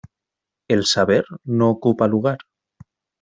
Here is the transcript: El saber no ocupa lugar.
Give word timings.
El 0.67 0.87
saber 0.87 1.25
no 1.43 1.69
ocupa 1.69 2.07
lugar. 2.07 2.39